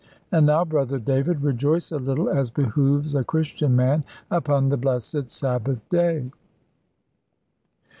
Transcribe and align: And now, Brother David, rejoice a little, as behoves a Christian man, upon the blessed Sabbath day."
And 0.31 0.47
now, 0.47 0.65
Brother 0.65 0.97
David, 0.97 1.43
rejoice 1.43 1.91
a 1.91 1.97
little, 1.99 2.27
as 2.27 2.49
behoves 2.49 3.13
a 3.13 3.23
Christian 3.23 3.75
man, 3.75 4.03
upon 4.31 4.69
the 4.69 4.75
blessed 4.77 5.29
Sabbath 5.29 5.87
day." 5.89 6.31